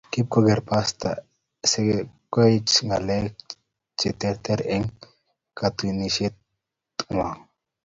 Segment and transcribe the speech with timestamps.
[0.13, 1.15] Kipkoker pastor
[1.71, 3.35] sikekochi ngalek
[3.99, 4.85] chetareti eng
[5.57, 6.35] katunisiet
[7.09, 7.37] nywan.